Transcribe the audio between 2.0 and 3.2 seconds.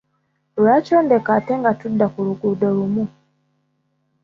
ku luguudo lumu?